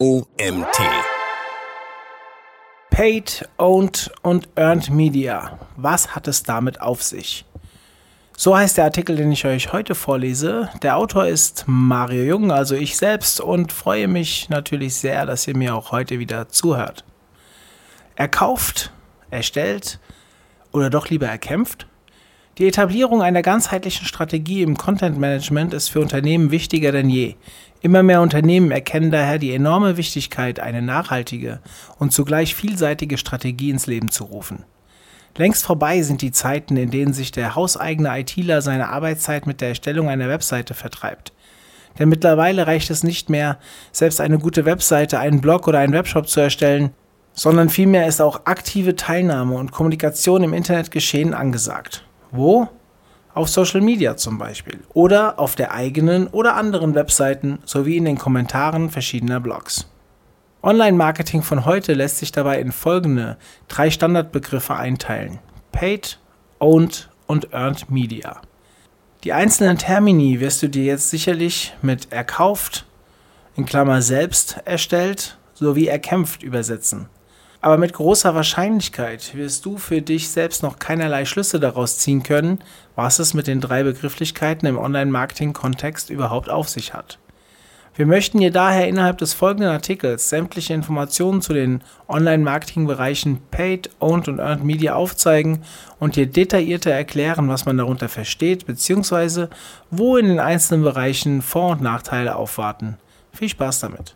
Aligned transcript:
OMT. 0.00 0.78
Paid, 2.88 3.48
Owned 3.58 4.12
und 4.22 4.48
Earned 4.54 4.90
Media. 4.90 5.58
Was 5.74 6.14
hat 6.14 6.28
es 6.28 6.44
damit 6.44 6.80
auf 6.80 7.02
sich? 7.02 7.44
So 8.36 8.56
heißt 8.56 8.76
der 8.76 8.84
Artikel, 8.84 9.16
den 9.16 9.32
ich 9.32 9.44
euch 9.44 9.72
heute 9.72 9.96
vorlese. 9.96 10.68
Der 10.84 10.98
Autor 10.98 11.26
ist 11.26 11.64
Mario 11.66 12.22
Jung, 12.22 12.52
also 12.52 12.76
ich 12.76 12.96
selbst, 12.96 13.40
und 13.40 13.72
freue 13.72 14.06
mich 14.06 14.48
natürlich 14.48 14.94
sehr, 14.94 15.26
dass 15.26 15.48
ihr 15.48 15.56
mir 15.56 15.74
auch 15.74 15.90
heute 15.90 16.20
wieder 16.20 16.48
zuhört. 16.48 17.04
Er 18.14 18.28
kauft, 18.28 18.92
erstellt 19.30 19.98
oder 20.70 20.90
doch 20.90 21.08
lieber 21.10 21.26
erkämpft? 21.26 21.88
Die 22.58 22.66
Etablierung 22.66 23.22
einer 23.22 23.42
ganzheitlichen 23.42 24.04
Strategie 24.04 24.62
im 24.62 24.76
Content 24.76 25.16
Management 25.16 25.72
ist 25.72 25.90
für 25.90 26.00
Unternehmen 26.00 26.50
wichtiger 26.50 26.90
denn 26.90 27.08
je. 27.08 27.36
Immer 27.80 28.02
mehr 28.02 28.22
Unternehmen 28.22 28.72
erkennen 28.72 29.12
daher 29.12 29.38
die 29.38 29.54
enorme 29.54 29.96
Wichtigkeit, 29.96 30.58
eine 30.58 30.82
nachhaltige 30.82 31.60
und 31.98 32.12
zugleich 32.12 32.54
vielseitige 32.54 33.18
Strategie 33.18 33.70
ins 33.70 33.86
Leben 33.86 34.10
zu 34.10 34.24
rufen. 34.24 34.64
Längst 35.36 35.64
vorbei 35.64 36.02
sind 36.02 36.20
die 36.20 36.32
Zeiten, 36.32 36.76
in 36.76 36.90
denen 36.90 37.12
sich 37.12 37.30
der 37.30 37.54
hauseigene 37.54 38.18
ITler 38.18 38.60
seine 38.62 38.88
Arbeitszeit 38.88 39.46
mit 39.46 39.60
der 39.60 39.68
Erstellung 39.68 40.08
einer 40.08 40.28
Webseite 40.28 40.74
vertreibt. 40.74 41.32
Denn 41.98 42.08
mittlerweile 42.08 42.66
reicht 42.66 42.90
es 42.90 43.04
nicht 43.04 43.30
mehr, 43.30 43.58
selbst 43.92 44.20
eine 44.20 44.38
gute 44.38 44.64
Webseite, 44.64 45.20
einen 45.20 45.40
Blog 45.40 45.68
oder 45.68 45.78
einen 45.78 45.92
Webshop 45.92 46.28
zu 46.28 46.40
erstellen, 46.40 46.90
sondern 47.32 47.68
vielmehr 47.68 48.08
ist 48.08 48.20
auch 48.20 48.46
aktive 48.46 48.96
Teilnahme 48.96 49.54
und 49.54 49.70
Kommunikation 49.70 50.42
im 50.42 50.54
Internetgeschehen 50.54 51.34
angesagt. 51.34 52.04
Wo? 52.32 52.68
Auf 53.38 53.48
Social 53.48 53.80
Media 53.80 54.16
zum 54.16 54.36
Beispiel 54.36 54.80
oder 54.94 55.38
auf 55.38 55.54
der 55.54 55.70
eigenen 55.70 56.26
oder 56.26 56.56
anderen 56.56 56.96
Webseiten 56.96 57.60
sowie 57.64 57.96
in 57.96 58.04
den 58.04 58.18
Kommentaren 58.18 58.90
verschiedener 58.90 59.38
Blogs. 59.38 59.88
Online-Marketing 60.60 61.42
von 61.42 61.64
heute 61.64 61.94
lässt 61.94 62.18
sich 62.18 62.32
dabei 62.32 62.60
in 62.60 62.72
folgende 62.72 63.36
drei 63.68 63.90
Standardbegriffe 63.90 64.74
einteilen: 64.74 65.38
Paid, 65.70 66.18
Owned 66.58 67.10
und 67.28 67.52
Earned 67.52 67.92
Media. 67.92 68.40
Die 69.22 69.32
einzelnen 69.32 69.78
Termini 69.78 70.40
wirst 70.40 70.60
du 70.64 70.68
dir 70.68 70.82
jetzt 70.82 71.10
sicherlich 71.10 71.76
mit 71.80 72.10
erkauft, 72.10 72.86
in 73.54 73.66
Klammer 73.66 74.02
selbst 74.02 74.58
erstellt, 74.64 75.38
sowie 75.54 75.86
erkämpft 75.86 76.42
übersetzen. 76.42 77.08
Aber 77.60 77.76
mit 77.76 77.92
großer 77.92 78.34
Wahrscheinlichkeit 78.34 79.34
wirst 79.34 79.64
du 79.66 79.78
für 79.78 80.00
dich 80.00 80.28
selbst 80.28 80.62
noch 80.62 80.78
keinerlei 80.78 81.24
Schlüsse 81.24 81.58
daraus 81.58 81.98
ziehen 81.98 82.22
können, 82.22 82.60
was 82.94 83.18
es 83.18 83.34
mit 83.34 83.48
den 83.48 83.60
drei 83.60 83.82
Begrifflichkeiten 83.82 84.68
im 84.68 84.78
Online-Marketing-Kontext 84.78 86.10
überhaupt 86.10 86.50
auf 86.50 86.68
sich 86.68 86.94
hat. 86.94 87.18
Wir 87.96 88.06
möchten 88.06 88.38
dir 88.38 88.52
daher 88.52 88.86
innerhalb 88.86 89.18
des 89.18 89.34
folgenden 89.34 89.70
Artikels 89.70 90.28
sämtliche 90.28 90.72
Informationen 90.72 91.42
zu 91.42 91.52
den 91.52 91.82
Online-Marketing-Bereichen 92.06 93.40
Paid, 93.50 93.90
Owned 93.98 94.28
und 94.28 94.38
Earned 94.38 94.62
Media 94.62 94.94
aufzeigen 94.94 95.64
und 95.98 96.14
dir 96.14 96.26
detaillierter 96.26 96.92
erklären, 96.92 97.48
was 97.48 97.66
man 97.66 97.76
darunter 97.76 98.08
versteht, 98.08 98.66
bzw. 98.66 99.48
wo 99.90 100.16
in 100.16 100.28
den 100.28 100.38
einzelnen 100.38 100.84
Bereichen 100.84 101.42
Vor- 101.42 101.72
und 101.72 101.80
Nachteile 101.80 102.36
aufwarten. 102.36 102.98
Viel 103.32 103.48
Spaß 103.48 103.80
damit! 103.80 104.14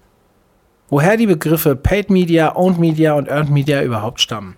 Woher 0.92 1.16
die 1.16 1.26
Begriffe 1.26 1.74
Paid 1.74 2.10
Media, 2.10 2.54
Owned 2.54 2.78
Media 2.78 3.14
und 3.14 3.26
Earned 3.26 3.48
Media 3.48 3.82
überhaupt 3.82 4.20
stammen. 4.20 4.56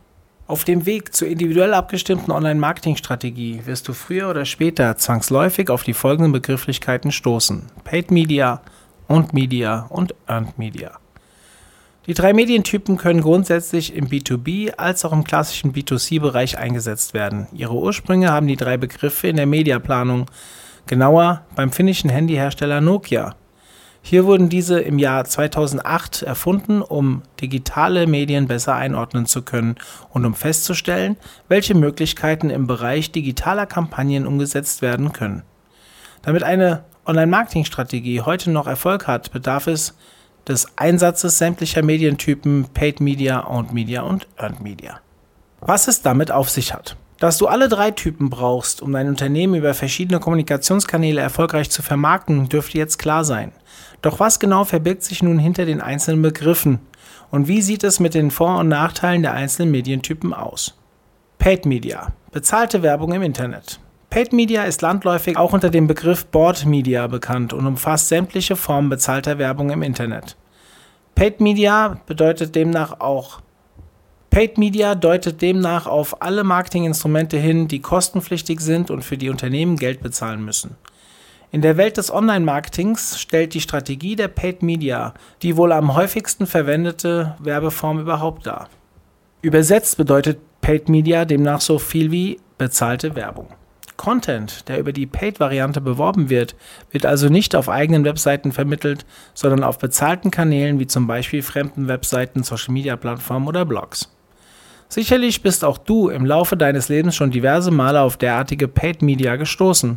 Auf 0.48 0.64
dem 0.64 0.84
Weg 0.84 1.14
zur 1.14 1.28
individuell 1.28 1.72
abgestimmten 1.72 2.32
Online-Marketing-Strategie 2.32 3.60
wirst 3.66 3.86
du 3.86 3.92
früher 3.92 4.28
oder 4.28 4.44
später 4.44 4.96
zwangsläufig 4.96 5.70
auf 5.70 5.84
die 5.84 5.94
folgenden 5.94 6.32
Begrifflichkeiten 6.32 7.12
stoßen: 7.12 7.66
Paid 7.84 8.10
Media, 8.10 8.62
Owned 9.06 9.32
Media 9.32 9.86
und 9.90 10.16
Earned 10.26 10.58
Media. 10.58 10.98
Die 12.08 12.14
drei 12.14 12.32
Medientypen 12.32 12.96
können 12.96 13.20
grundsätzlich 13.20 13.94
im 13.94 14.08
B2B 14.08 14.72
als 14.72 15.04
auch 15.04 15.12
im 15.12 15.22
klassischen 15.22 15.72
B2C-Bereich 15.72 16.58
eingesetzt 16.58 17.14
werden. 17.14 17.46
Ihre 17.52 17.74
Ursprünge 17.74 18.32
haben 18.32 18.48
die 18.48 18.56
drei 18.56 18.76
Begriffe 18.76 19.28
in 19.28 19.36
der 19.36 19.46
Mediaplanung, 19.46 20.26
genauer 20.88 21.42
beim 21.54 21.70
finnischen 21.70 22.10
Handyhersteller 22.10 22.80
Nokia. 22.80 23.36
Hier 24.06 24.26
wurden 24.26 24.50
diese 24.50 24.80
im 24.80 24.98
Jahr 24.98 25.24
2008 25.24 26.24
erfunden, 26.24 26.82
um 26.82 27.22
digitale 27.40 28.06
Medien 28.06 28.46
besser 28.46 28.74
einordnen 28.74 29.24
zu 29.24 29.40
können 29.40 29.76
und 30.10 30.26
um 30.26 30.34
festzustellen, 30.34 31.16
welche 31.48 31.74
Möglichkeiten 31.74 32.50
im 32.50 32.66
Bereich 32.66 33.12
digitaler 33.12 33.64
Kampagnen 33.64 34.26
umgesetzt 34.26 34.82
werden 34.82 35.14
können. 35.14 35.42
Damit 36.20 36.42
eine 36.42 36.84
Online-Marketing-Strategie 37.06 38.20
heute 38.20 38.50
noch 38.50 38.66
Erfolg 38.66 39.06
hat, 39.06 39.32
bedarf 39.32 39.68
es 39.68 39.94
des 40.46 40.76
Einsatzes 40.76 41.38
sämtlicher 41.38 41.82
Medientypen 41.82 42.66
Paid 42.74 43.00
Media, 43.00 43.48
Owned 43.48 43.72
Media 43.72 44.02
und 44.02 44.28
Earned 44.36 44.60
Media. 44.60 45.00
Was 45.60 45.88
es 45.88 46.02
damit 46.02 46.30
auf 46.30 46.50
sich 46.50 46.74
hat. 46.74 46.98
Dass 47.24 47.38
du 47.38 47.46
alle 47.46 47.70
drei 47.70 47.90
Typen 47.90 48.28
brauchst, 48.28 48.82
um 48.82 48.92
dein 48.92 49.08
Unternehmen 49.08 49.54
über 49.54 49.72
verschiedene 49.72 50.20
Kommunikationskanäle 50.20 51.22
erfolgreich 51.22 51.70
zu 51.70 51.80
vermarkten, 51.80 52.50
dürfte 52.50 52.76
jetzt 52.76 52.98
klar 52.98 53.24
sein. 53.24 53.52
Doch 54.02 54.20
was 54.20 54.40
genau 54.40 54.64
verbirgt 54.64 55.04
sich 55.04 55.22
nun 55.22 55.38
hinter 55.38 55.64
den 55.64 55.80
einzelnen 55.80 56.20
Begriffen? 56.20 56.80
Und 57.30 57.48
wie 57.48 57.62
sieht 57.62 57.82
es 57.82 57.98
mit 57.98 58.12
den 58.12 58.30
Vor- 58.30 58.58
und 58.58 58.68
Nachteilen 58.68 59.22
der 59.22 59.32
einzelnen 59.32 59.70
Medientypen 59.70 60.34
aus? 60.34 60.74
Paid 61.38 61.64
Media. 61.64 62.12
Bezahlte 62.30 62.82
Werbung 62.82 63.14
im 63.14 63.22
Internet. 63.22 63.80
Paid 64.10 64.34
Media 64.34 64.64
ist 64.64 64.82
landläufig 64.82 65.38
auch 65.38 65.54
unter 65.54 65.70
dem 65.70 65.86
Begriff 65.86 66.26
Board 66.26 66.66
Media 66.66 67.06
bekannt 67.06 67.54
und 67.54 67.66
umfasst 67.66 68.08
sämtliche 68.08 68.54
Formen 68.54 68.90
bezahlter 68.90 69.38
Werbung 69.38 69.70
im 69.70 69.82
Internet. 69.82 70.36
Paid 71.14 71.40
Media 71.40 71.96
bedeutet 72.04 72.54
demnach 72.54 73.00
auch 73.00 73.40
Paid 74.34 74.58
Media 74.58 74.96
deutet 74.96 75.42
demnach 75.42 75.86
auf 75.86 76.20
alle 76.20 76.42
Marketinginstrumente 76.42 77.36
hin, 77.36 77.68
die 77.68 77.80
kostenpflichtig 77.80 78.58
sind 78.58 78.90
und 78.90 79.04
für 79.04 79.16
die 79.16 79.30
Unternehmen 79.30 79.76
Geld 79.76 80.02
bezahlen 80.02 80.44
müssen. 80.44 80.74
In 81.52 81.62
der 81.62 81.76
Welt 81.76 81.98
des 81.98 82.12
Online-Marketings 82.12 83.20
stellt 83.20 83.54
die 83.54 83.60
Strategie 83.60 84.16
der 84.16 84.26
Paid 84.26 84.60
Media 84.64 85.14
die 85.42 85.56
wohl 85.56 85.70
am 85.70 85.94
häufigsten 85.94 86.48
verwendete 86.48 87.36
Werbeform 87.38 88.00
überhaupt 88.00 88.44
dar. 88.48 88.68
Übersetzt 89.40 89.98
bedeutet 89.98 90.40
Paid 90.60 90.88
Media 90.88 91.24
demnach 91.24 91.60
so 91.60 91.78
viel 91.78 92.10
wie 92.10 92.40
bezahlte 92.58 93.14
Werbung. 93.14 93.46
Content, 93.96 94.68
der 94.68 94.80
über 94.80 94.92
die 94.92 95.06
Paid-Variante 95.06 95.80
beworben 95.80 96.28
wird, 96.28 96.56
wird 96.90 97.06
also 97.06 97.28
nicht 97.28 97.54
auf 97.54 97.68
eigenen 97.68 98.04
Webseiten 98.04 98.50
vermittelt, 98.50 99.06
sondern 99.32 99.62
auf 99.62 99.78
bezahlten 99.78 100.32
Kanälen 100.32 100.80
wie 100.80 100.88
zum 100.88 101.06
Beispiel 101.06 101.42
fremden 101.42 101.86
Webseiten, 101.86 102.42
Social-Media-Plattformen 102.42 103.46
oder 103.46 103.64
Blogs. 103.64 104.10
Sicherlich 104.94 105.42
bist 105.42 105.64
auch 105.64 105.78
du 105.78 106.08
im 106.08 106.24
Laufe 106.24 106.56
deines 106.56 106.88
Lebens 106.88 107.16
schon 107.16 107.32
diverse 107.32 107.72
Male 107.72 108.00
auf 108.00 108.16
derartige 108.16 108.68
Paid 108.68 109.02
Media 109.02 109.34
gestoßen. 109.34 109.96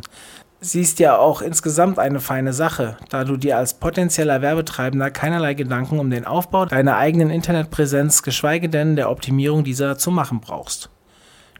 Sie 0.60 0.80
ist 0.80 0.98
ja 0.98 1.16
auch 1.16 1.40
insgesamt 1.40 2.00
eine 2.00 2.18
feine 2.18 2.52
Sache, 2.52 2.96
da 3.08 3.22
du 3.22 3.36
dir 3.36 3.58
als 3.58 3.74
potenzieller 3.74 4.42
Werbetreibender 4.42 5.12
keinerlei 5.12 5.54
Gedanken 5.54 6.00
um 6.00 6.10
den 6.10 6.24
Aufbau 6.24 6.66
deiner 6.66 6.96
eigenen 6.96 7.30
Internetpräsenz, 7.30 8.24
geschweige 8.24 8.68
denn 8.68 8.96
der 8.96 9.08
Optimierung 9.08 9.62
dieser 9.62 9.98
zu 9.98 10.10
machen 10.10 10.40
brauchst. 10.40 10.90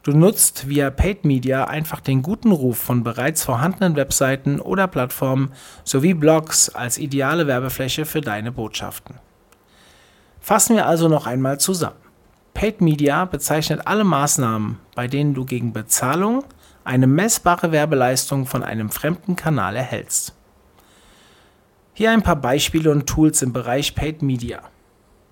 Du 0.03 0.11
nutzt 0.11 0.69
via 0.69 0.91
Paid 0.91 1.25
Media 1.25 1.63
einfach 1.63 2.01
den 2.01 2.23
guten 2.23 2.51
Ruf 2.51 2.79
von 2.79 3.05
bereits 3.05 3.45
vorhandenen 3.45 3.95
Webseiten 3.95 4.59
oder 4.59 4.89
Plattformen 4.89 5.53
sowie 5.85 6.15
Blogs 6.15 6.71
als 6.71 6.99
ideale 6.99 7.47
Werbefläche 7.47 8.05
für 8.05 8.21
deine 8.21 8.51
Botschaften. 8.51 9.15
Fassen 10.41 10.75
wir 10.75 10.87
also 10.87 11.07
noch 11.07 11.29
einmal 11.29 11.61
zusammen. 11.61 12.08
Paid 12.59 12.81
Media 12.81 13.25
bezeichnet 13.25 13.83
alle 13.85 14.03
Maßnahmen, 14.03 14.81
bei 14.97 15.07
denen 15.07 15.33
du 15.33 15.45
gegen 15.45 15.73
Bezahlung 15.73 16.43
eine 16.83 17.07
messbare 17.07 17.71
Werbeleistung 17.71 18.47
von 18.47 18.65
einem 18.65 18.91
fremden 18.91 19.37
Kanal 19.37 19.77
erhältst. 19.77 20.35
Hier 21.95 22.11
ein 22.11 22.25
paar 22.25 22.35
Beispiele 22.35 22.91
und 22.91 23.07
Tools 23.07 23.43
im 23.43 23.53
Bereich 23.53 23.95
Paid 23.95 24.23
Media. 24.23 24.61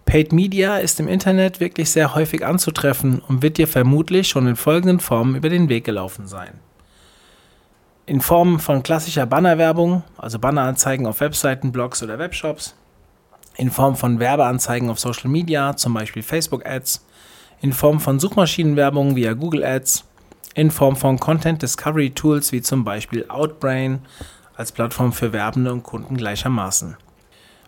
Paid 0.05 0.33
Media 0.33 0.77
ist 0.77 1.01
im 1.01 1.09
Internet 1.09 1.59
wirklich 1.59 1.91
sehr 1.91 2.15
häufig 2.15 2.47
anzutreffen 2.47 3.19
und 3.27 3.43
wird 3.43 3.59
dir 3.59 3.67
vermutlich 3.67 4.29
schon 4.29 4.47
in 4.47 4.55
folgenden 4.55 5.01
Formen 5.01 5.35
über 5.35 5.49
den 5.49 5.69
Weg 5.69 5.83
gelaufen 5.83 6.29
sein. 6.29 6.53
In 8.07 8.21
Form 8.21 8.61
von 8.61 8.85
klassischer 8.85 9.27
Bannerwerbung, 9.27 10.05
also 10.17 10.39
Banneranzeigen 10.39 11.09
auf 11.09 11.19
Webseiten, 11.19 11.73
Blogs 11.73 12.05
oder 12.05 12.21
Webshops. 12.21 12.77
In 13.57 13.73
Form 13.73 13.97
von 13.97 14.21
Werbeanzeigen 14.21 14.91
auf 14.91 15.01
Social 15.01 15.29
Media, 15.29 15.77
zum 15.77 15.93
Beispiel 15.93 16.23
Facebook 16.23 16.65
Ads. 16.65 17.05
In 17.63 17.73
Form 17.73 18.01
von 18.01 18.21
Suchmaschinenwerbung 18.21 19.17
via 19.17 19.33
Google 19.33 19.65
Ads 19.65 20.05
in 20.55 20.71
Form 20.71 20.95
von 20.95 21.19
Content 21.19 21.63
Discovery 21.63 22.11
Tools 22.11 22.53
wie 22.53 22.61
zum 22.61 22.85
Beispiel 22.85 23.25
Outbrain 23.29 24.01
als 24.57 24.73
Plattform 24.73 25.13
für 25.13 25.33
Werbende 25.33 25.73
und 25.73 25.83
Kunden 25.83 26.19
gleichermaßen. 26.19 26.97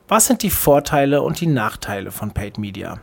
Was 0.06 0.26
sind 0.26 0.42
die 0.42 0.50
Vorteile 0.50 1.22
und 1.22 1.40
die 1.40 1.46
Nachteile 1.46 2.10
von 2.10 2.32
Paid 2.32 2.58
Media? 2.58 3.00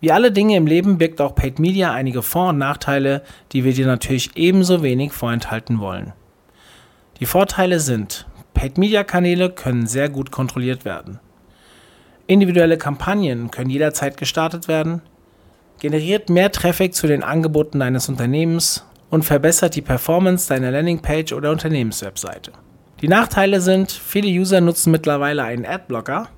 Wie 0.00 0.10
alle 0.10 0.32
Dinge 0.32 0.56
im 0.56 0.66
Leben 0.66 0.96
birgt 0.96 1.20
auch 1.20 1.34
Paid 1.34 1.58
Media 1.58 1.92
einige 1.92 2.22
Vor- 2.22 2.50
und 2.50 2.58
Nachteile, 2.58 3.22
die 3.52 3.64
wir 3.64 3.74
dir 3.74 3.86
natürlich 3.86 4.36
ebenso 4.36 4.82
wenig 4.82 5.12
vorenthalten 5.12 5.78
wollen. 5.78 6.14
Die 7.20 7.26
Vorteile 7.26 7.80
sind, 7.80 8.26
Paid 8.54 8.78
Media 8.78 9.04
Kanäle 9.04 9.50
können 9.50 9.86
sehr 9.86 10.08
gut 10.08 10.30
kontrolliert 10.30 10.86
werden. 10.86 11.18
Individuelle 12.26 12.78
Kampagnen 12.78 13.50
können 13.50 13.70
jederzeit 13.70 14.16
gestartet 14.16 14.68
werden, 14.68 15.02
generiert 15.78 16.30
mehr 16.30 16.50
Traffic 16.52 16.94
zu 16.94 17.06
den 17.06 17.22
Angeboten 17.22 17.80
deines 17.80 18.08
Unternehmens 18.08 18.84
und 19.10 19.24
verbessert 19.24 19.74
die 19.74 19.82
Performance 19.82 20.48
deiner 20.48 20.70
Landingpage 20.70 21.32
oder 21.32 21.50
Unternehmenswebseite. 21.50 22.52
Die 23.00 23.08
Nachteile 23.08 23.60
sind, 23.60 23.92
viele 23.92 24.28
User 24.28 24.60
nutzen 24.60 24.90
mittlerweile 24.90 25.44
einen 25.44 25.64
Adblocker. 25.64 26.28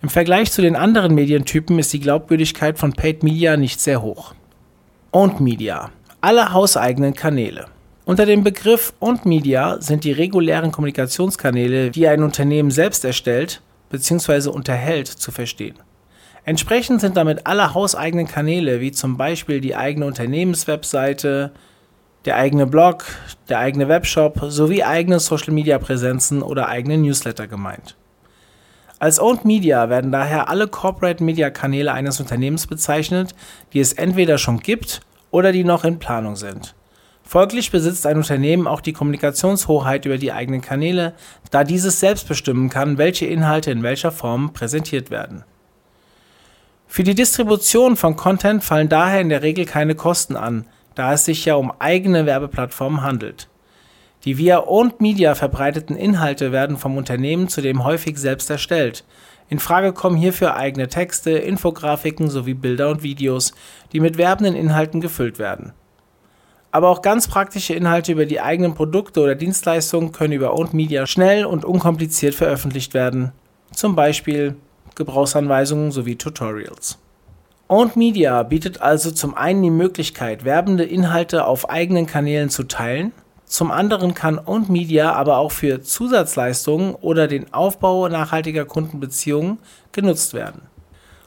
Im 0.00 0.08
Vergleich 0.08 0.50
zu 0.50 0.62
den 0.62 0.76
anderen 0.76 1.14
Medientypen 1.14 1.78
ist 1.78 1.92
die 1.92 2.00
Glaubwürdigkeit 2.00 2.78
von 2.78 2.92
Paid 2.92 3.22
Media 3.22 3.56
nicht 3.56 3.80
sehr 3.80 4.00
hoch. 4.00 4.34
Owned 5.12 5.40
Media. 5.40 5.90
Alle 6.20 6.52
hauseigenen 6.52 7.14
Kanäle. 7.14 7.66
Unter 8.04 8.24
dem 8.24 8.42
Begriff 8.42 8.94
Owned 9.00 9.26
Media 9.26 9.80
sind 9.80 10.04
die 10.04 10.12
regulären 10.12 10.72
Kommunikationskanäle, 10.72 11.90
die 11.90 12.08
ein 12.08 12.22
Unternehmen 12.22 12.70
selbst 12.70 13.04
erstellt 13.04 13.60
bzw. 13.90 14.48
unterhält, 14.48 15.08
zu 15.08 15.30
verstehen. 15.30 15.76
Entsprechend 16.48 17.02
sind 17.02 17.18
damit 17.18 17.46
alle 17.46 17.74
hauseigenen 17.74 18.26
Kanäle, 18.26 18.80
wie 18.80 18.90
zum 18.90 19.18
Beispiel 19.18 19.60
die 19.60 19.76
eigene 19.76 20.06
Unternehmenswebseite, 20.06 21.52
der 22.24 22.36
eigene 22.36 22.66
Blog, 22.66 23.04
der 23.50 23.58
eigene 23.58 23.86
Webshop 23.86 24.40
sowie 24.48 24.82
eigene 24.82 25.20
Social-Media-Präsenzen 25.20 26.40
oder 26.40 26.70
eigene 26.70 26.96
Newsletter 26.96 27.48
gemeint. 27.48 27.96
Als 28.98 29.20
Owned 29.20 29.44
Media 29.44 29.90
werden 29.90 30.10
daher 30.10 30.48
alle 30.48 30.68
Corporate 30.68 31.22
Media 31.22 31.50
Kanäle 31.50 31.92
eines 31.92 32.18
Unternehmens 32.18 32.66
bezeichnet, 32.66 33.34
die 33.74 33.80
es 33.80 33.92
entweder 33.92 34.38
schon 34.38 34.60
gibt 34.60 35.02
oder 35.30 35.52
die 35.52 35.64
noch 35.64 35.84
in 35.84 35.98
Planung 35.98 36.36
sind. 36.36 36.74
Folglich 37.24 37.70
besitzt 37.70 38.06
ein 38.06 38.16
Unternehmen 38.16 38.66
auch 38.66 38.80
die 38.80 38.94
Kommunikationshoheit 38.94 40.06
über 40.06 40.16
die 40.16 40.32
eigenen 40.32 40.62
Kanäle, 40.62 41.12
da 41.50 41.62
dieses 41.62 42.00
selbst 42.00 42.26
bestimmen 42.26 42.70
kann, 42.70 42.96
welche 42.96 43.26
Inhalte 43.26 43.70
in 43.70 43.82
welcher 43.82 44.12
Form 44.12 44.54
präsentiert 44.54 45.10
werden. 45.10 45.44
Für 46.90 47.04
die 47.04 47.14
Distribution 47.14 47.96
von 47.96 48.16
Content 48.16 48.64
fallen 48.64 48.88
daher 48.88 49.20
in 49.20 49.28
der 49.28 49.42
Regel 49.42 49.66
keine 49.66 49.94
Kosten 49.94 50.36
an, 50.36 50.64
da 50.94 51.12
es 51.12 51.26
sich 51.26 51.44
ja 51.44 51.54
um 51.54 51.70
eigene 51.78 52.24
Werbeplattformen 52.24 53.02
handelt. 53.02 53.48
Die 54.24 54.38
via 54.38 54.66
Owned 54.66 55.00
Media 55.00 55.34
verbreiteten 55.34 55.96
Inhalte 55.96 56.50
werden 56.50 56.78
vom 56.78 56.96
Unternehmen 56.96 57.48
zudem 57.48 57.84
häufig 57.84 58.16
selbst 58.18 58.50
erstellt. 58.50 59.04
In 59.50 59.60
Frage 59.60 59.92
kommen 59.92 60.16
hierfür 60.16 60.56
eigene 60.56 60.88
Texte, 60.88 61.32
Infografiken 61.32 62.30
sowie 62.30 62.54
Bilder 62.54 62.88
und 62.88 63.02
Videos, 63.02 63.52
die 63.92 64.00
mit 64.00 64.18
werbenden 64.18 64.56
Inhalten 64.56 65.00
gefüllt 65.00 65.38
werden. 65.38 65.72
Aber 66.72 66.88
auch 66.88 67.02
ganz 67.02 67.28
praktische 67.28 67.74
Inhalte 67.74 68.12
über 68.12 68.26
die 68.26 68.40
eigenen 68.40 68.74
Produkte 68.74 69.20
oder 69.20 69.34
Dienstleistungen 69.34 70.12
können 70.12 70.32
über 70.32 70.54
Owned 70.54 70.74
Media 70.74 71.06
schnell 71.06 71.44
und 71.44 71.64
unkompliziert 71.64 72.34
veröffentlicht 72.34 72.92
werden. 72.92 73.32
Zum 73.72 73.94
Beispiel 73.94 74.56
Gebrauchsanweisungen 74.98 75.92
sowie 75.92 76.16
Tutorials. 76.16 76.98
Owned 77.68 77.96
Media 77.96 78.42
bietet 78.42 78.82
also 78.82 79.10
zum 79.10 79.34
einen 79.34 79.62
die 79.62 79.70
Möglichkeit, 79.70 80.44
werbende 80.44 80.84
Inhalte 80.84 81.46
auf 81.46 81.70
eigenen 81.70 82.06
Kanälen 82.06 82.50
zu 82.50 82.64
teilen. 82.64 83.12
Zum 83.46 83.70
anderen 83.70 84.12
kann 84.12 84.38
Owned 84.38 84.68
Media 84.68 85.12
aber 85.12 85.38
auch 85.38 85.52
für 85.52 85.82
Zusatzleistungen 85.82 86.94
oder 86.94 87.28
den 87.28 87.54
Aufbau 87.54 88.08
nachhaltiger 88.08 88.64
Kundenbeziehungen 88.64 89.58
genutzt 89.92 90.34
werden. 90.34 90.62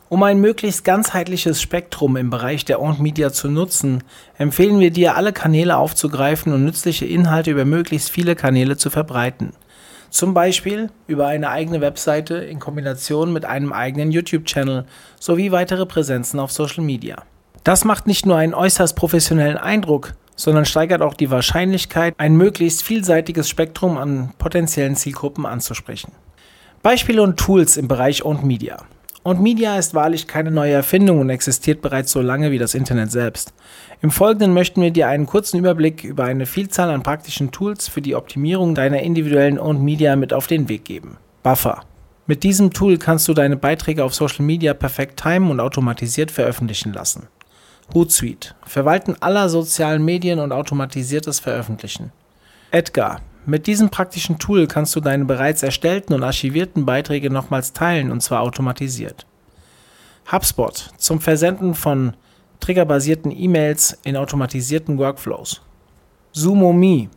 Um 0.09 0.23
ein 0.23 0.41
möglichst 0.41 0.83
ganzheitliches 0.83 1.62
Spektrum 1.62 2.18
im 2.18 2.29
Bereich 2.29 2.65
der 2.65 2.81
Owned 2.81 3.00
Media 3.00 3.31
zu 3.31 3.47
nutzen, 3.47 4.03
empfehlen 4.38 4.81
wir 4.81 4.91
dir, 4.91 5.15
alle 5.15 5.31
Kanäle 5.31 5.77
aufzugreifen 5.77 6.51
und 6.51 6.65
nützliche 6.65 7.06
Inhalte 7.06 7.51
über 7.51 7.63
möglichst 7.63 8.09
viele 8.09 8.35
Kanäle 8.35 8.75
zu 8.75 8.89
verbreiten. 8.89 9.53
Zum 10.11 10.33
Beispiel 10.33 10.89
über 11.07 11.27
eine 11.27 11.49
eigene 11.49 11.79
Webseite 11.79 12.35
in 12.35 12.59
Kombination 12.59 13.31
mit 13.31 13.45
einem 13.45 13.71
eigenen 13.71 14.11
YouTube-Channel 14.11 14.85
sowie 15.17 15.51
weitere 15.53 15.85
Präsenzen 15.85 16.37
auf 16.41 16.51
Social 16.51 16.83
Media. 16.83 17.23
Das 17.63 17.85
macht 17.85 18.07
nicht 18.07 18.25
nur 18.25 18.35
einen 18.35 18.53
äußerst 18.53 18.97
professionellen 18.97 19.57
Eindruck, 19.57 20.13
sondern 20.35 20.65
steigert 20.65 21.01
auch 21.01 21.13
die 21.13 21.31
Wahrscheinlichkeit, 21.31 22.13
ein 22.17 22.35
möglichst 22.35 22.83
vielseitiges 22.83 23.47
Spektrum 23.47 23.97
an 23.97 24.33
potenziellen 24.37 24.97
Zielgruppen 24.97 25.45
anzusprechen. 25.45 26.11
Beispiele 26.83 27.23
und 27.23 27.39
Tools 27.39 27.77
im 27.77 27.87
Bereich 27.87 28.25
Owned 28.25 28.43
Media. 28.43 28.83
Und 29.23 29.39
Media 29.39 29.77
ist 29.77 29.94
wahrlich 29.94 30.27
keine 30.27 30.50
neue 30.50 30.73
Erfindung 30.73 31.19
und 31.19 31.29
existiert 31.29 31.81
bereits 31.81 32.12
so 32.12 32.21
lange 32.21 32.50
wie 32.50 32.57
das 32.57 32.73
Internet 32.73 33.12
selbst. 33.12 33.53
Im 34.01 34.09
Folgenden 34.09 34.53
möchten 34.53 34.81
wir 34.81 34.89
dir 34.89 35.07
einen 35.07 35.27
kurzen 35.27 35.59
Überblick 35.59 36.03
über 36.03 36.23
eine 36.23 36.47
Vielzahl 36.47 36.89
an 36.89 37.03
praktischen 37.03 37.51
Tools 37.51 37.88
für 37.88 38.01
die 38.01 38.15
Optimierung 38.15 38.73
deiner 38.73 39.01
individuellen 39.01 39.59
Owned 39.59 39.83
Media 39.83 40.15
mit 40.15 40.33
auf 40.33 40.47
den 40.47 40.69
Weg 40.69 40.85
geben. 40.85 41.18
Buffer. 41.44 41.83
Mit 42.25 42.44
diesem 42.44 42.71
Tool 42.71 42.97
kannst 42.97 43.27
du 43.27 43.33
deine 43.33 43.57
Beiträge 43.57 44.03
auf 44.03 44.15
Social 44.15 44.45
Media 44.45 44.73
perfekt 44.73 45.21
timen 45.21 45.51
und 45.51 45.59
automatisiert 45.59 46.31
veröffentlichen 46.31 46.94
lassen. 46.94 47.27
Hootsuite. 47.94 48.56
Verwalten 48.65 49.18
aller 49.19 49.50
sozialen 49.50 50.03
Medien 50.03 50.39
und 50.39 50.51
automatisiertes 50.51 51.39
Veröffentlichen. 51.39 52.12
Edgar. 52.71 53.21
Mit 53.45 53.65
diesem 53.65 53.89
praktischen 53.89 54.38
Tool 54.38 54.67
kannst 54.67 54.95
du 54.95 54.99
deine 54.99 55.25
bereits 55.25 55.63
erstellten 55.63 56.13
und 56.13 56.23
archivierten 56.23 56.85
Beiträge 56.85 57.31
nochmals 57.31 57.73
teilen 57.73 58.11
und 58.11 58.21
zwar 58.21 58.41
automatisiert. 58.41 59.25
HubSpot 60.31 60.91
zum 60.97 61.19
Versenden 61.19 61.73
von 61.73 62.13
triggerbasierten 62.59 63.31
E-Mails 63.31 63.97
in 64.03 64.15
automatisierten 64.15 64.99
Workflows. 64.99 65.61
SumoMe 66.33 67.09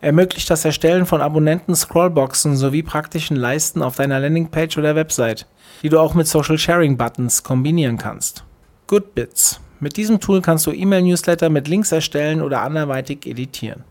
ermöglicht 0.00 0.48
das 0.48 0.64
Erstellen 0.64 1.06
von 1.06 1.20
Abonnenten-Scrollboxen 1.20 2.56
sowie 2.56 2.84
praktischen 2.84 3.36
Leisten 3.36 3.82
auf 3.82 3.96
deiner 3.96 4.20
Landingpage 4.20 4.78
oder 4.78 4.94
Website, 4.94 5.46
die 5.82 5.88
du 5.88 5.98
auch 5.98 6.14
mit 6.14 6.28
Social 6.28 6.56
Sharing 6.56 6.96
Buttons 6.96 7.42
kombinieren 7.42 7.98
kannst. 7.98 8.44
Goodbits. 8.86 9.60
Mit 9.80 9.96
diesem 9.96 10.20
Tool 10.20 10.40
kannst 10.40 10.66
du 10.66 10.72
E-Mail-Newsletter 10.72 11.50
mit 11.50 11.66
Links 11.66 11.90
erstellen 11.90 12.42
oder 12.42 12.62
anderweitig 12.62 13.26
editieren. 13.26 13.82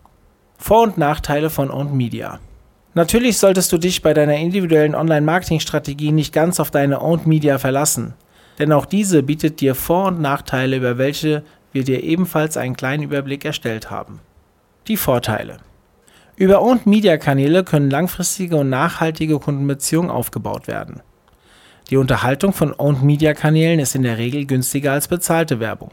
Vor- 0.65 0.83
und 0.83 0.97
Nachteile 0.97 1.49
von 1.49 1.69
Owned 1.69 1.93
Media. 1.93 2.39
Natürlich 2.93 3.37
solltest 3.37 3.73
du 3.73 3.77
dich 3.77 4.01
bei 4.01 4.13
deiner 4.13 4.37
individuellen 4.37 4.95
Online-Marketing-Strategie 4.95 6.13
nicht 6.13 6.31
ganz 6.31 6.57
auf 6.57 6.71
deine 6.71 7.01
Owned 7.01 7.27
Media 7.27 7.57
verlassen, 7.57 8.13
denn 8.59 8.71
auch 8.71 8.85
diese 8.85 9.23
bietet 9.23 9.59
dir 9.59 9.75
Vor- 9.75 10.05
und 10.05 10.21
Nachteile, 10.21 10.77
über 10.77 10.97
welche 10.97 11.43
wir 11.73 11.83
dir 11.83 12.01
ebenfalls 12.01 12.55
einen 12.55 12.77
kleinen 12.77 13.03
Überblick 13.03 13.43
erstellt 13.43 13.91
haben. 13.91 14.21
Die 14.87 14.95
Vorteile. 14.95 15.57
Über 16.37 16.61
Owned 16.61 16.85
Media 16.85 17.17
Kanäle 17.17 17.65
können 17.65 17.91
langfristige 17.91 18.55
und 18.55 18.69
nachhaltige 18.69 19.39
Kundenbeziehungen 19.39 20.09
aufgebaut 20.09 20.67
werden. 20.67 21.01
Die 21.89 21.97
Unterhaltung 21.97 22.53
von 22.53 22.73
Owned 22.73 23.03
Media 23.03 23.33
Kanälen 23.33 23.81
ist 23.81 23.95
in 23.95 24.03
der 24.03 24.17
Regel 24.17 24.45
günstiger 24.45 24.93
als 24.93 25.09
bezahlte 25.09 25.59
Werbung. 25.59 25.91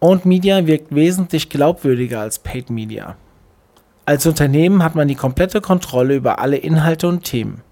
Owned 0.00 0.26
Media 0.26 0.66
wirkt 0.66 0.94
wesentlich 0.94 1.48
glaubwürdiger 1.48 2.20
als 2.20 2.38
Paid 2.38 2.68
Media. 2.68 3.16
Als 4.04 4.26
Unternehmen 4.26 4.82
hat 4.82 4.96
man 4.96 5.06
die 5.06 5.14
komplette 5.14 5.60
Kontrolle 5.60 6.16
über 6.16 6.40
alle 6.40 6.56
Inhalte 6.56 7.06
und 7.06 7.22
Themen. 7.22 7.62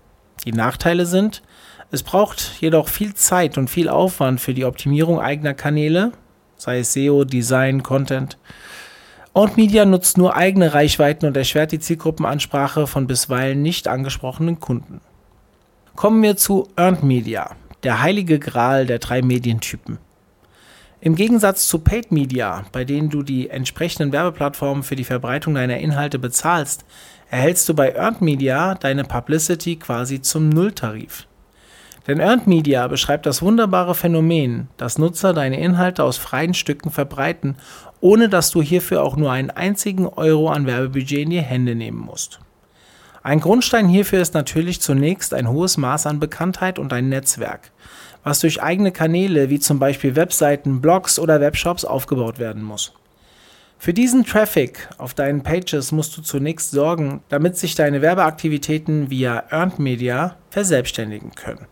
Die 0.45 0.53
Nachteile 0.53 1.05
sind, 1.05 1.43
es 1.91 2.05
braucht 2.05 2.61
jedoch 2.61 2.89
viel 2.89 3.15
Zeit 3.15 3.59
und 3.59 3.69
viel 3.69 3.89
Aufwand 3.89 4.41
für 4.41 4.55
die 4.55 4.65
Optimierung 4.65 5.21
eigener 5.21 5.55
Kanäle, 5.55 6.13
sei 6.57 6.79
es 6.79 6.93
SEO, 6.93 7.25
Design, 7.25 7.83
Content. 7.83 8.39
Und 9.33 9.57
Media 9.57 9.85
nutzt 9.85 10.19
nur 10.19 10.37
eigene 10.37 10.73
Reichweiten 10.73 11.27
und 11.27 11.37
erschwert 11.37 11.73
die 11.73 11.81
Zielgruppenansprache 11.81 12.87
von 12.87 13.09
bisweilen 13.09 13.61
nicht 13.61 13.89
angesprochenen 13.89 14.61
Kunden. 14.61 15.01
Kommen 15.97 16.23
wir 16.23 16.37
zu 16.37 16.69
Earned 16.77 17.03
Media, 17.03 17.57
der 17.83 18.03
heilige 18.03 18.39
Gral 18.39 18.87
der 18.87 19.01
drei 19.01 19.21
Medientypen. 19.21 19.99
Im 21.03 21.15
Gegensatz 21.15 21.67
zu 21.67 21.79
Paid 21.79 22.13
Media, 22.13 22.67
bei 22.73 22.85
denen 22.85 23.09
du 23.09 23.23
die 23.23 23.49
entsprechenden 23.49 24.13
Werbeplattformen 24.13 24.83
für 24.83 24.97
die 24.97 25.05
Verbreitung 25.05 25.55
deiner 25.55 25.79
Inhalte 25.79 26.19
bezahlst, 26.19 26.85
erhältst 27.31 27.67
du 27.71 27.75
bei 27.75 27.95
Earned 27.95 28.21
Media 28.21 28.75
deine 28.75 29.05
Publicity 29.05 29.77
quasi 29.77 30.21
zum 30.21 30.51
Nulltarif. 30.51 31.27
Denn 32.07 32.21
Earned 32.21 32.47
Media 32.47 32.87
beschreibt 32.87 33.25
das 33.25 33.41
wunderbare 33.41 33.95
Phänomen, 33.95 34.69
dass 34.77 34.99
Nutzer 34.99 35.33
deine 35.33 35.59
Inhalte 35.59 36.05
aus 36.05 36.19
freien 36.19 36.53
Stücken 36.53 36.91
verbreiten, 36.91 37.57
ohne 38.03 38.29
dass 38.29 38.51
du 38.51 38.61
hierfür 38.61 39.03
auch 39.03 39.17
nur 39.17 39.33
einen 39.33 39.51
einzigen 39.51 40.07
Euro 40.07 40.51
an 40.51 40.67
Werbebudget 40.67 41.21
in 41.21 41.31
die 41.31 41.41
Hände 41.41 41.75
nehmen 41.75 41.99
musst. 41.99 42.41
Ein 43.23 43.41
Grundstein 43.41 43.89
hierfür 43.89 44.21
ist 44.21 44.35
natürlich 44.35 44.83
zunächst 44.83 45.33
ein 45.33 45.49
hohes 45.49 45.79
Maß 45.79 46.07
an 46.07 46.21
Bekanntheit 46.21 46.79
und 46.79 46.93
ein 46.93 47.09
Netzwerk, 47.09 47.71
was 48.25 48.41
durch 48.41 48.63
eigene 48.63 48.93
Kanäle 48.93 49.51
wie 49.51 49.61
zum 49.61 49.79
Beispiel 49.79 50.17
Webseiten, 50.17 50.81
Blogs 50.81 51.19
oder 51.19 51.41
Webshops 51.41 51.85
aufgebaut 51.85 52.39
werden 52.39 52.63
muss. 52.63 52.93
Für 53.79 53.95
diesen 53.95 54.27
Traffic 54.27 54.89
auf 54.99 55.15
deinen 55.15 55.43
Pages 55.43 55.91
musst 55.91 56.15
du 56.17 56.21
zunächst 56.21 56.71
sorgen, 56.71 57.23
damit 57.31 57.57
sich 57.57 57.75
deine 57.75 58.03
Werbeaktivitäten 58.03 59.09
via 59.09 59.45
Earned 59.51 59.79
Media 59.79 60.37
verselbstständigen 60.51 61.35
können. 61.35 61.67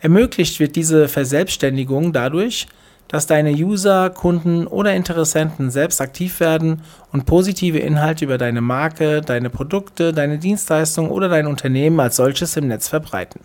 Ermöglicht 0.00 0.58
wird 0.58 0.74
diese 0.74 1.06
Verselbstständigung 1.08 2.14
dadurch, 2.14 2.66
dass 3.08 3.26
deine 3.26 3.50
User, 3.50 4.08
Kunden 4.08 4.66
oder 4.66 4.94
Interessenten 4.94 5.70
selbst 5.70 6.00
aktiv 6.00 6.40
werden 6.40 6.82
und 7.12 7.26
positive 7.26 7.78
Inhalte 7.78 8.24
über 8.24 8.38
deine 8.38 8.62
Marke, 8.62 9.20
deine 9.20 9.50
Produkte, 9.50 10.14
deine 10.14 10.38
Dienstleistung 10.38 11.10
oder 11.10 11.28
dein 11.28 11.46
Unternehmen 11.46 12.00
als 12.00 12.16
solches 12.16 12.56
im 12.56 12.68
Netz 12.68 12.88
verbreiten. 12.88 13.40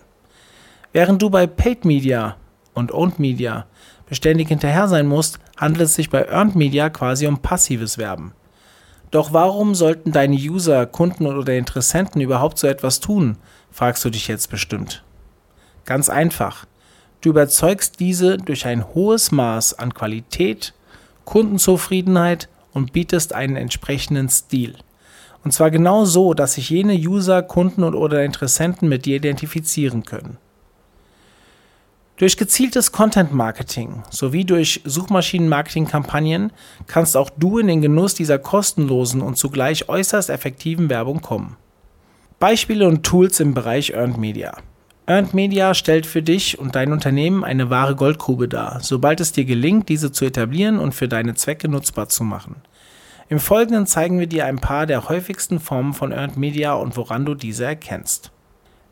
Während 0.93 1.21
du 1.21 1.29
bei 1.29 1.47
Paid 1.47 1.83
Media 1.83 2.37
und 2.75 2.93
Owned 2.93 3.19
Media 3.19 3.65
beständig 4.07 4.49
hinterher 4.49 4.87
sein 4.87 5.07
musst, 5.07 5.39
handelt 5.57 5.85
es 5.85 5.95
sich 5.95 6.09
bei 6.09 6.27
Earned 6.27 6.55
Media 6.55 6.89
quasi 6.89 7.25
um 7.25 7.39
passives 7.39 7.97
Werben. 7.97 8.33
Doch 9.11 9.33
warum 9.33 9.75
sollten 9.75 10.11
deine 10.11 10.35
User, 10.35 10.85
Kunden 10.85 11.25
oder 11.25 11.53
Interessenten 11.53 12.21
überhaupt 12.21 12.57
so 12.57 12.67
etwas 12.67 12.99
tun, 12.99 13.37
fragst 13.71 14.03
du 14.05 14.09
dich 14.09 14.27
jetzt 14.27 14.49
bestimmt. 14.49 15.03
Ganz 15.85 16.09
einfach. 16.09 16.65
Du 17.21 17.29
überzeugst 17.29 17.99
diese 17.99 18.37
durch 18.37 18.65
ein 18.65 18.85
hohes 18.93 19.31
Maß 19.31 19.79
an 19.79 19.93
Qualität, 19.93 20.73
Kundenzufriedenheit 21.23 22.49
und 22.73 22.93
bietest 22.93 23.33
einen 23.33 23.55
entsprechenden 23.55 24.29
Stil. 24.29 24.75
Und 25.43 25.51
zwar 25.51 25.71
genau 25.71 26.05
so, 26.05 26.33
dass 26.33 26.55
sich 26.55 26.69
jene 26.69 26.93
User, 26.95 27.41
Kunden 27.43 27.83
und 27.83 27.95
oder 27.95 28.23
Interessenten 28.23 28.89
mit 28.89 29.05
dir 29.05 29.15
identifizieren 29.15 30.03
können. 30.03 30.37
Durch 32.17 32.37
gezieltes 32.37 32.93
Content 32.93 33.33
Marketing 33.33 34.03
sowie 34.09 34.45
durch 34.45 34.79
Suchmaschinen-Marketing-Kampagnen 34.85 36.53
kannst 36.87 37.17
auch 37.17 37.29
du 37.29 37.57
in 37.57 37.67
den 37.67 37.81
Genuss 37.81 38.13
dieser 38.13 38.39
kostenlosen 38.39 39.21
und 39.21 39.37
zugleich 39.37 39.89
äußerst 39.89 40.29
effektiven 40.29 40.89
Werbung 40.89 41.21
kommen. 41.21 41.57
Beispiele 42.39 42.87
und 42.87 43.03
Tools 43.03 43.41
im 43.41 43.53
Bereich 43.53 43.89
Earned 43.89 44.17
Media. 44.17 44.55
Earned 45.07 45.33
Media 45.33 45.73
stellt 45.73 46.05
für 46.05 46.21
dich 46.21 46.57
und 46.57 46.75
dein 46.75 46.93
Unternehmen 46.93 47.43
eine 47.43 47.69
wahre 47.69 47.97
Goldgrube 47.97 48.47
dar, 48.47 48.79
sobald 48.81 49.19
es 49.19 49.33
dir 49.33 49.43
gelingt, 49.43 49.89
diese 49.89 50.13
zu 50.13 50.23
etablieren 50.23 50.79
und 50.79 50.95
für 50.95 51.09
deine 51.09 51.35
Zwecke 51.35 51.67
nutzbar 51.67 52.07
zu 52.07 52.23
machen. 52.23 52.55
Im 53.27 53.39
Folgenden 53.39 53.87
zeigen 53.87 54.19
wir 54.19 54.27
dir 54.27 54.45
ein 54.45 54.59
paar 54.59 54.85
der 54.85 55.09
häufigsten 55.09 55.59
Formen 55.59 55.93
von 55.93 56.13
Earned 56.13 56.37
Media 56.37 56.75
und 56.75 56.95
woran 56.95 57.25
du 57.25 57.35
diese 57.35 57.65
erkennst. 57.65 58.31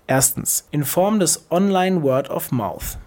Erstens, 0.07 0.67
in 0.71 0.83
Form 0.83 1.21
des 1.21 1.47
Online 1.49 2.03
Word 2.03 2.29
of 2.29 2.51
Mouth. 2.51 2.97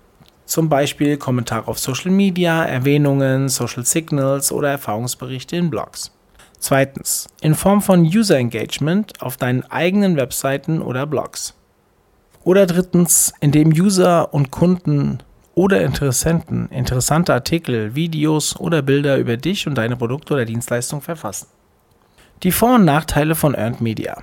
Zum 0.46 0.68
Beispiel 0.68 1.16
Kommentare 1.16 1.68
auf 1.68 1.78
Social 1.78 2.12
Media, 2.12 2.64
Erwähnungen, 2.64 3.48
Social 3.48 3.84
Signals 3.84 4.52
oder 4.52 4.70
Erfahrungsberichte 4.70 5.56
in 5.56 5.70
Blogs. 5.70 6.12
Zweitens, 6.58 7.26
in 7.40 7.54
Form 7.54 7.82
von 7.82 8.02
User 8.02 8.38
Engagement 8.38 9.20
auf 9.20 9.36
deinen 9.36 9.64
eigenen 9.64 10.16
Webseiten 10.16 10.80
oder 10.80 11.06
Blogs. 11.06 11.54
Oder 12.44 12.66
drittens, 12.66 13.34
indem 13.40 13.70
User 13.70 14.32
und 14.32 14.52
Kunden 14.52 15.18
oder 15.56 15.82
Interessenten 15.82 16.68
interessante 16.68 17.32
Artikel, 17.32 17.94
Videos 17.94 18.58
oder 18.60 18.82
Bilder 18.82 19.16
über 19.16 19.36
dich 19.36 19.66
und 19.66 19.74
deine 19.74 19.96
Produkte 19.96 20.34
oder 20.34 20.44
Dienstleistungen 20.44 21.02
verfassen. 21.02 21.48
Die 22.42 22.52
Vor- 22.52 22.76
und 22.76 22.84
Nachteile 22.84 23.34
von 23.34 23.54
Earned 23.54 23.80
Media. 23.80 24.22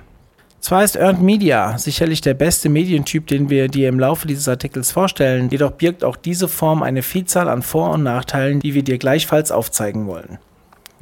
Zwar 0.64 0.82
ist 0.82 0.96
Earned 0.96 1.20
Media 1.20 1.76
sicherlich 1.76 2.22
der 2.22 2.32
beste 2.32 2.70
Medientyp, 2.70 3.26
den 3.26 3.50
wir 3.50 3.68
dir 3.68 3.86
im 3.86 4.00
Laufe 4.00 4.26
dieses 4.26 4.48
Artikels 4.48 4.92
vorstellen, 4.92 5.50
jedoch 5.50 5.72
birgt 5.72 6.02
auch 6.02 6.16
diese 6.16 6.48
Form 6.48 6.82
eine 6.82 7.02
Vielzahl 7.02 7.50
an 7.50 7.60
Vor- 7.60 7.90
und 7.90 8.02
Nachteilen, 8.02 8.60
die 8.60 8.72
wir 8.72 8.82
dir 8.82 8.96
gleichfalls 8.96 9.52
aufzeigen 9.52 10.06
wollen. 10.06 10.38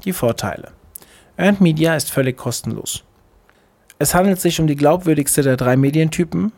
Die 0.04 0.12
Vorteile. 0.12 0.72
Earned 1.36 1.60
Media 1.60 1.94
ist 1.94 2.10
völlig 2.10 2.36
kostenlos. 2.36 3.04
Es 4.00 4.16
handelt 4.16 4.40
sich 4.40 4.58
um 4.58 4.66
die 4.66 4.74
glaubwürdigste 4.74 5.42
der 5.42 5.56
drei 5.56 5.76
Medientypen, 5.76 6.50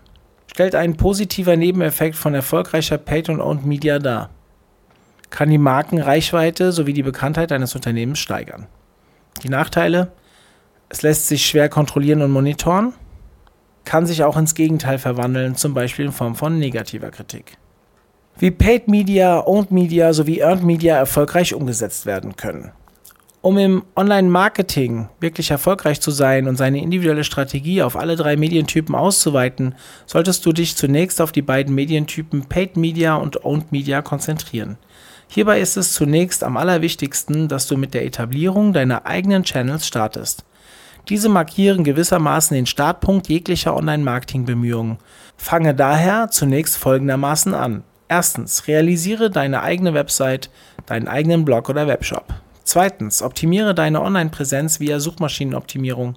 stellt 0.46 0.74
einen 0.74 0.96
positiver 0.96 1.56
Nebeneffekt 1.56 2.16
von 2.16 2.32
erfolgreicher 2.32 2.96
Paid 2.96 3.28
und 3.28 3.42
Owned 3.42 3.66
Media 3.66 3.98
dar, 3.98 4.30
kann 5.28 5.50
die 5.50 5.58
Markenreichweite 5.58 6.72
sowie 6.72 6.94
die 6.94 7.02
Bekanntheit 7.02 7.52
eines 7.52 7.74
Unternehmens 7.74 8.20
steigern. 8.20 8.66
Die 9.42 9.50
Nachteile 9.50 10.10
es 10.88 11.02
lässt 11.02 11.28
sich 11.28 11.46
schwer 11.46 11.68
kontrollieren 11.68 12.22
und 12.22 12.30
monitoren, 12.30 12.92
kann 13.84 14.06
sich 14.06 14.24
auch 14.24 14.36
ins 14.36 14.54
Gegenteil 14.54 14.98
verwandeln, 14.98 15.56
zum 15.56 15.74
Beispiel 15.74 16.06
in 16.06 16.12
Form 16.12 16.34
von 16.34 16.58
negativer 16.58 17.10
Kritik. 17.10 17.58
Wie 18.38 18.50
Paid 18.50 18.88
Media, 18.88 19.46
Owned 19.46 19.70
Media 19.70 20.12
sowie 20.12 20.40
Earned 20.40 20.64
Media 20.64 20.96
erfolgreich 20.96 21.54
umgesetzt 21.54 22.04
werden 22.04 22.34
können. 22.36 22.72
Um 23.42 23.58
im 23.58 23.84
Online-Marketing 23.94 25.10
wirklich 25.20 25.50
erfolgreich 25.50 26.00
zu 26.00 26.10
sein 26.10 26.48
und 26.48 26.56
seine 26.56 26.80
individuelle 26.80 27.24
Strategie 27.24 27.82
auf 27.82 27.94
alle 27.94 28.16
drei 28.16 28.36
Medientypen 28.36 28.94
auszuweiten, 28.94 29.74
solltest 30.06 30.46
du 30.46 30.52
dich 30.52 30.76
zunächst 30.76 31.20
auf 31.20 31.30
die 31.30 31.42
beiden 31.42 31.74
Medientypen 31.74 32.46
Paid 32.46 32.78
Media 32.78 33.16
und 33.16 33.44
Owned 33.44 33.70
Media 33.70 34.00
konzentrieren. 34.00 34.78
Hierbei 35.28 35.60
ist 35.60 35.76
es 35.76 35.92
zunächst 35.92 36.42
am 36.42 36.56
allerwichtigsten, 36.56 37.48
dass 37.48 37.66
du 37.66 37.76
mit 37.76 37.92
der 37.92 38.06
Etablierung 38.06 38.72
deiner 38.72 39.04
eigenen 39.04 39.42
Channels 39.42 39.86
startest. 39.86 40.44
Diese 41.08 41.28
markieren 41.28 41.84
gewissermaßen 41.84 42.54
den 42.54 42.66
Startpunkt 42.66 43.28
jeglicher 43.28 43.76
Online-Marketing-Bemühungen. 43.76 44.98
Fange 45.36 45.74
daher 45.74 46.30
zunächst 46.30 46.78
folgendermaßen 46.78 47.52
an. 47.52 47.84
Erstens, 48.08 48.66
realisiere 48.68 49.30
deine 49.30 49.62
eigene 49.62 49.92
Website, 49.92 50.50
deinen 50.86 51.08
eigenen 51.08 51.44
Blog 51.44 51.68
oder 51.68 51.86
Webshop. 51.86 52.32
Zweitens, 52.64 53.22
optimiere 53.22 53.74
deine 53.74 54.00
Online-Präsenz 54.00 54.80
via 54.80 54.98
Suchmaschinenoptimierung. 54.98 56.16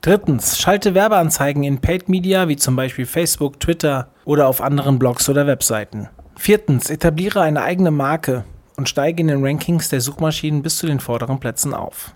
Drittens, 0.00 0.58
schalte 0.58 0.94
Werbeanzeigen 0.94 1.64
in 1.64 1.80
Paid 1.80 2.08
Media 2.08 2.48
wie 2.48 2.56
zum 2.56 2.74
Beispiel 2.76 3.06
Facebook, 3.06 3.60
Twitter 3.60 4.08
oder 4.24 4.46
auf 4.46 4.62
anderen 4.62 4.98
Blogs 4.98 5.28
oder 5.28 5.46
Webseiten. 5.46 6.08
Viertens, 6.36 6.88
etabliere 6.88 7.42
eine 7.42 7.62
eigene 7.62 7.90
Marke 7.90 8.44
und 8.76 8.88
steige 8.88 9.20
in 9.20 9.28
den 9.28 9.44
Rankings 9.44 9.90
der 9.90 10.00
Suchmaschinen 10.00 10.62
bis 10.62 10.78
zu 10.78 10.86
den 10.86 11.00
vorderen 11.00 11.40
Plätzen 11.40 11.74
auf. 11.74 12.14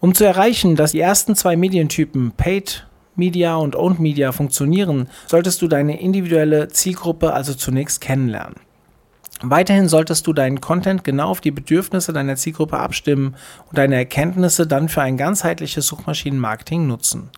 Um 0.00 0.14
zu 0.14 0.24
erreichen, 0.24 0.76
dass 0.76 0.92
die 0.92 1.00
ersten 1.00 1.36
zwei 1.36 1.56
Medientypen 1.56 2.32
Paid 2.32 2.86
Media 3.16 3.56
und 3.56 3.76
Owned 3.76 4.00
Media 4.00 4.32
funktionieren, 4.32 5.08
solltest 5.26 5.60
du 5.60 5.68
deine 5.68 6.00
individuelle 6.00 6.68
Zielgruppe 6.68 7.34
also 7.34 7.52
zunächst 7.52 8.00
kennenlernen. 8.00 8.56
Weiterhin 9.42 9.88
solltest 9.88 10.26
du 10.26 10.32
deinen 10.32 10.62
Content 10.62 11.04
genau 11.04 11.28
auf 11.28 11.42
die 11.42 11.50
Bedürfnisse 11.50 12.14
deiner 12.14 12.36
Zielgruppe 12.36 12.78
abstimmen 12.78 13.36
und 13.68 13.76
deine 13.76 13.96
Erkenntnisse 13.96 14.66
dann 14.66 14.88
für 14.88 15.02
ein 15.02 15.18
ganzheitliches 15.18 15.86
Suchmaschinenmarketing 15.86 16.86
nutzen. 16.86 17.28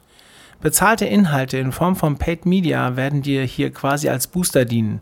Bezahlte 0.60 1.04
Inhalte 1.04 1.58
in 1.58 1.72
Form 1.72 1.96
von 1.96 2.16
Paid 2.16 2.46
Media 2.46 2.94
werden 2.94 3.22
dir 3.22 3.42
hier 3.42 3.72
quasi 3.72 4.08
als 4.08 4.28
Booster 4.28 4.64
dienen. 4.64 5.00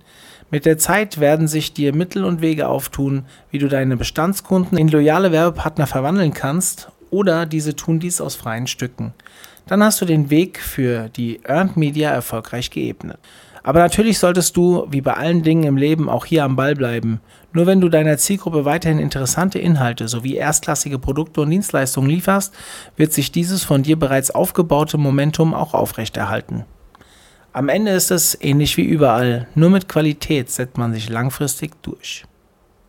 Mit 0.51 0.65
der 0.65 0.79
Zeit 0.79 1.21
werden 1.21 1.47
sich 1.47 1.75
dir 1.75 1.95
Mittel 1.95 2.25
und 2.25 2.41
Wege 2.41 2.69
auftun, 2.69 3.25
wie 3.51 3.59
du 3.59 3.69
deine 3.69 3.99
Bestandskunden 3.99 4.79
in 4.79 4.89
loyale 4.89 5.31
Werbepartner 5.31 5.87
verwandeln 5.87 6.33
kannst 6.33 6.91
oder 7.11 7.47
diese 7.47 7.77
tun 7.77 8.01
dies 8.01 8.21
aus 8.21 8.35
freien 8.35 8.67
Stücken. 8.67 9.13
Dann 9.67 9.83
hast 9.83 10.01
du 10.01 10.05
den 10.05 10.31
Weg 10.31 10.59
für 10.61 11.09
die 11.11 11.41
Earned 11.45 11.77
Media 11.77 12.11
erfolgreich 12.11 12.71
geebnet. 12.71 13.19
Aber 13.63 13.81
natürlich 13.81 14.19
solltest 14.19 14.57
du, 14.57 14.87
wie 14.91 15.03
bei 15.03 15.15
allen 15.15 15.43
Dingen 15.43 15.65
im 15.65 15.77
Leben, 15.77 16.09
auch 16.09 16.25
hier 16.25 16.45
am 16.45 16.57
Ball 16.57 16.75
bleiben. 16.75 17.21
Nur 17.53 17.67
wenn 17.67 17.81
du 17.81 17.89
deiner 17.89 18.17
Zielgruppe 18.17 18.65
weiterhin 18.65 18.99
interessante 18.99 19.59
Inhalte 19.59 20.09
sowie 20.09 20.37
erstklassige 20.37 20.99
Produkte 20.99 21.43
und 21.43 21.51
Dienstleistungen 21.51 22.09
lieferst, 22.09 22.55
wird 22.97 23.13
sich 23.13 23.33
dieses 23.33 23.63
von 23.63 23.83
dir 23.83 23.99
bereits 23.99 24.31
aufgebaute 24.31 24.99
Momentum 24.99 25.53
auch 25.53 25.75
aufrechterhalten. 25.75 26.65
Am 27.53 27.69
Ende 27.69 27.91
ist 27.91 28.11
es 28.11 28.41
ähnlich 28.41 28.77
wie 28.77 28.85
überall, 28.85 29.49
nur 29.55 29.71
mit 29.71 29.89
Qualität 29.89 30.51
setzt 30.51 30.79
man 30.79 30.93
sich 30.95 31.09
langfristig 31.09 31.73
durch. 31.83 32.25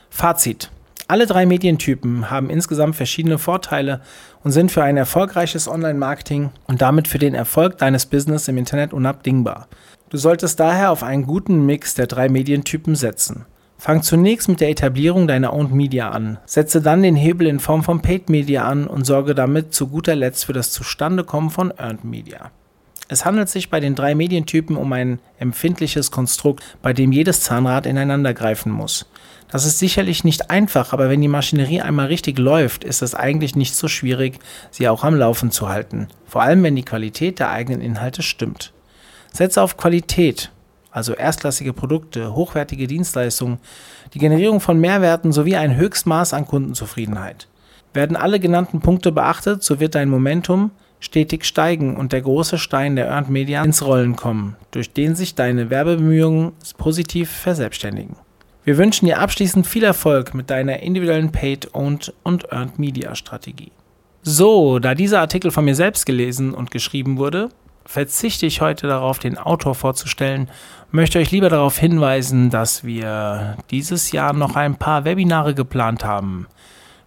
Fazit. 0.09 0.69
Alle 1.11 1.25
drei 1.25 1.45
Medientypen 1.45 2.31
haben 2.31 2.49
insgesamt 2.49 2.95
verschiedene 2.95 3.37
Vorteile 3.37 3.99
und 4.45 4.53
sind 4.53 4.71
für 4.71 4.81
ein 4.81 4.95
erfolgreiches 4.95 5.67
Online-Marketing 5.67 6.51
und 6.67 6.81
damit 6.81 7.09
für 7.09 7.17
den 7.17 7.33
Erfolg 7.33 7.77
deines 7.79 8.05
Business 8.05 8.47
im 8.47 8.57
Internet 8.57 8.93
unabdingbar. 8.93 9.67
Du 10.09 10.15
solltest 10.15 10.61
daher 10.61 10.89
auf 10.89 11.03
einen 11.03 11.25
guten 11.25 11.65
Mix 11.65 11.95
der 11.95 12.07
drei 12.07 12.29
Medientypen 12.29 12.95
setzen. 12.95 13.45
Fang 13.77 14.03
zunächst 14.03 14.47
mit 14.47 14.61
der 14.61 14.69
Etablierung 14.69 15.27
deiner 15.27 15.51
Owned 15.51 15.73
Media 15.73 16.11
an, 16.11 16.37
setze 16.45 16.81
dann 16.81 17.03
den 17.03 17.17
Hebel 17.17 17.47
in 17.47 17.59
Form 17.59 17.83
von 17.83 18.01
Paid 18.01 18.29
Media 18.29 18.63
an 18.63 18.87
und 18.87 19.05
sorge 19.05 19.35
damit 19.35 19.73
zu 19.73 19.89
guter 19.89 20.15
Letzt 20.15 20.45
für 20.45 20.53
das 20.53 20.71
Zustandekommen 20.71 21.49
von 21.49 21.73
Earned 21.77 22.05
Media. 22.05 22.51
Es 23.11 23.25
handelt 23.25 23.49
sich 23.49 23.69
bei 23.69 23.81
den 23.81 23.93
drei 23.93 24.15
Medientypen 24.15 24.77
um 24.77 24.93
ein 24.93 25.19
empfindliches 25.37 26.11
Konstrukt, 26.11 26.63
bei 26.81 26.93
dem 26.93 27.11
jedes 27.11 27.41
Zahnrad 27.41 27.85
ineinander 27.85 28.33
greifen 28.33 28.71
muss. 28.71 29.05
Das 29.49 29.65
ist 29.65 29.79
sicherlich 29.79 30.23
nicht 30.23 30.49
einfach, 30.49 30.93
aber 30.93 31.09
wenn 31.09 31.19
die 31.19 31.27
Maschinerie 31.27 31.81
einmal 31.81 32.07
richtig 32.07 32.39
läuft, 32.39 32.85
ist 32.85 33.01
es 33.01 33.13
eigentlich 33.13 33.53
nicht 33.53 33.75
so 33.75 33.89
schwierig, 33.89 34.39
sie 34.69 34.87
auch 34.87 35.03
am 35.03 35.15
Laufen 35.15 35.51
zu 35.51 35.67
halten. 35.67 36.07
Vor 36.25 36.41
allem, 36.41 36.63
wenn 36.63 36.77
die 36.77 36.85
Qualität 36.85 37.39
der 37.39 37.49
eigenen 37.49 37.81
Inhalte 37.81 38.21
stimmt. 38.21 38.71
Setze 39.33 39.61
auf 39.61 39.75
Qualität, 39.75 40.49
also 40.89 41.11
erstklassige 41.11 41.73
Produkte, 41.73 42.33
hochwertige 42.33 42.87
Dienstleistungen, 42.87 43.59
die 44.13 44.19
Generierung 44.19 44.61
von 44.61 44.79
Mehrwerten 44.79 45.33
sowie 45.33 45.57
ein 45.57 45.75
Höchstmaß 45.75 46.33
an 46.33 46.47
Kundenzufriedenheit. 46.47 47.49
Werden 47.93 48.15
alle 48.15 48.39
genannten 48.39 48.79
Punkte 48.79 49.11
beachtet, 49.11 49.63
so 49.63 49.81
wird 49.81 49.95
dein 49.95 50.07
Momentum 50.07 50.71
stetig 51.01 51.43
steigen 51.43 51.97
und 51.97 52.13
der 52.13 52.21
große 52.21 52.57
Stein 52.57 52.95
der 52.95 53.07
Earned 53.07 53.29
Media 53.29 53.61
ins 53.61 53.85
Rollen 53.85 54.15
kommen, 54.15 54.55
durch 54.71 54.93
den 54.93 55.15
sich 55.15 55.35
deine 55.35 55.69
Werbebemühungen 55.69 56.53
positiv 56.77 57.29
verselbstständigen. 57.29 58.15
Wir 58.63 58.77
wünschen 58.77 59.07
dir 59.07 59.19
abschließend 59.19 59.65
viel 59.67 59.83
Erfolg 59.83 60.33
mit 60.35 60.49
deiner 60.51 60.81
individuellen 60.81 61.31
Paid, 61.31 61.73
Owned 61.73 62.13
und 62.23 62.51
Earned 62.51 62.77
Media 62.77 63.15
Strategie. 63.15 63.71
So, 64.21 64.77
da 64.77 64.93
dieser 64.93 65.19
Artikel 65.19 65.49
von 65.49 65.65
mir 65.65 65.73
selbst 65.75 66.05
gelesen 66.05 66.53
und 66.53 66.69
geschrieben 66.69 67.17
wurde, 67.17 67.49
verzichte 67.85 68.45
ich 68.45 68.61
heute 68.61 68.85
darauf, 68.85 69.17
den 69.17 69.39
Autor 69.39 69.73
vorzustellen, 69.73 70.47
möchte 70.91 71.17
euch 71.17 71.31
lieber 71.31 71.49
darauf 71.49 71.79
hinweisen, 71.79 72.51
dass 72.51 72.83
wir 72.83 73.57
dieses 73.71 74.11
Jahr 74.11 74.33
noch 74.33 74.55
ein 74.55 74.75
paar 74.75 75.05
Webinare 75.05 75.55
geplant 75.55 76.05
haben. 76.05 76.45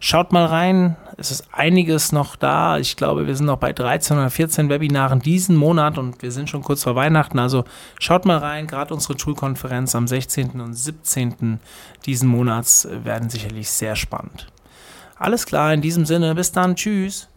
Schaut 0.07 0.33
mal 0.33 0.45
rein, 0.45 0.97
es 1.17 1.31
ist 1.31 1.49
einiges 1.51 2.13
noch 2.13 2.37
da. 2.37 2.77
Ich 2.77 2.95
glaube, 2.97 3.27
wir 3.27 3.35
sind 3.35 3.47
noch 3.47 3.57
bei 3.57 3.73
13 3.73 4.19
oder 4.19 4.29
14 4.29 4.69
Webinaren 4.69 5.21
diesen 5.21 5.57
Monat 5.57 5.97
und 5.97 6.21
wir 6.21 6.31
sind 6.31 6.51
schon 6.51 6.61
kurz 6.61 6.83
vor 6.83 6.95
Weihnachten. 6.95 7.39
Also 7.39 7.65
schaut 7.99 8.27
mal 8.27 8.37
rein, 8.37 8.67
gerade 8.67 8.93
unsere 8.93 9.19
Schulkonferenz 9.19 9.95
am 9.95 10.07
16. 10.07 10.61
und 10.61 10.75
17. 10.75 11.59
diesen 12.05 12.29
Monats 12.29 12.87
werden 12.91 13.31
sicherlich 13.31 13.71
sehr 13.71 13.97
spannend. 13.97 14.53
Alles 15.17 15.47
klar, 15.47 15.73
in 15.73 15.81
diesem 15.81 16.05
Sinne, 16.05 16.35
bis 16.35 16.53
dann, 16.53 16.77
tschüss. 16.77 17.31